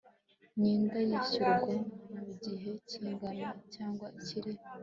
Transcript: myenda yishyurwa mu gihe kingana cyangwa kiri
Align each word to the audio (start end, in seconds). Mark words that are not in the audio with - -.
myenda 0.57 0.97
yishyurwa 1.09 1.73
mu 2.21 2.31
gihe 2.43 2.71
kingana 2.89 3.49
cyangwa 3.73 4.07
kiri 4.25 4.53